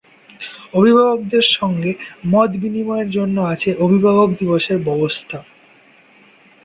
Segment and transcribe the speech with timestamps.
[0.73, 1.91] অভিভাবকদের সঙ্গে
[2.25, 5.37] মত বিনিময়ের জন্য আছে অভিভাবক দিবসের ব্যবস্থা।